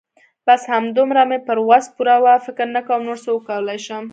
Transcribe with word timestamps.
بس 0.47 0.61
همدومره 0.73 1.23
مې 1.29 1.39
پر 1.47 1.57
وس 1.69 1.85
پوره 1.95 2.15
وه. 2.23 2.33
فکر 2.45 2.67
نه 2.75 2.81
کوم 2.87 3.01
نور 3.07 3.17
څه 3.23 3.29
وکولای 3.33 3.79
شم. 3.85 4.03